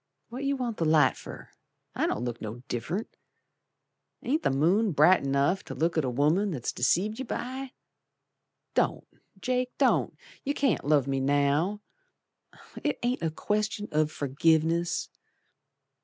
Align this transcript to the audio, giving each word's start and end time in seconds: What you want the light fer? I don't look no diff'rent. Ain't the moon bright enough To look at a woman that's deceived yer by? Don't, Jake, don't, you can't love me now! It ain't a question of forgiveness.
What 0.29 0.45
you 0.45 0.55
want 0.55 0.77
the 0.77 0.85
light 0.85 1.15
fer? 1.15 1.49
I 1.93 2.07
don't 2.07 2.23
look 2.23 2.41
no 2.41 2.63
diff'rent. 2.67 3.15
Ain't 4.23 4.41
the 4.41 4.49
moon 4.49 4.93
bright 4.93 5.23
enough 5.23 5.63
To 5.65 5.75
look 5.75 5.95
at 5.95 6.03
a 6.03 6.09
woman 6.09 6.49
that's 6.49 6.71
deceived 6.73 7.19
yer 7.19 7.25
by? 7.25 7.73
Don't, 8.73 9.07
Jake, 9.39 9.77
don't, 9.77 10.17
you 10.43 10.55
can't 10.55 10.83
love 10.85 11.05
me 11.05 11.19
now! 11.19 11.81
It 12.83 12.97
ain't 13.03 13.21
a 13.21 13.29
question 13.29 13.89
of 13.91 14.11
forgiveness. 14.11 15.07